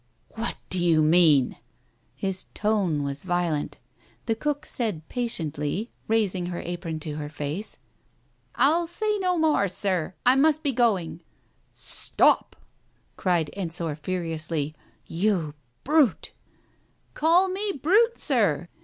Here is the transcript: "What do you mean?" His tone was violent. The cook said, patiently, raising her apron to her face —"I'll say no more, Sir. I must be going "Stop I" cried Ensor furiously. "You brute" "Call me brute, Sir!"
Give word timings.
"What 0.29 0.55
do 0.71 0.83
you 0.83 1.03
mean?" 1.03 1.57
His 2.15 2.45
tone 2.55 3.03
was 3.03 3.23
violent. 3.23 3.77
The 4.25 4.33
cook 4.33 4.65
said, 4.65 5.07
patiently, 5.09 5.91
raising 6.07 6.47
her 6.47 6.59
apron 6.59 6.99
to 7.01 7.17
her 7.17 7.29
face 7.29 7.77
—"I'll 8.55 8.87
say 8.87 9.19
no 9.19 9.37
more, 9.37 9.67
Sir. 9.67 10.15
I 10.25 10.33
must 10.35 10.63
be 10.63 10.71
going 10.71 11.21
"Stop 11.75 12.55
I" 12.61 12.65
cried 13.15 13.51
Ensor 13.53 13.95
furiously. 13.95 14.73
"You 15.05 15.53
brute" 15.83 16.31
"Call 17.13 17.49
me 17.49 17.71
brute, 17.73 18.17
Sir!" 18.17 18.69